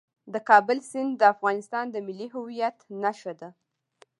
[0.33, 3.49] د کابل سیند د افغانستان د ملي هویت نښه ده.